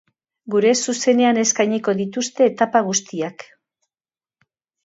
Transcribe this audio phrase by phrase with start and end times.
[0.53, 3.47] Gure zuzenean eskainiko dituzte etapa guztiak.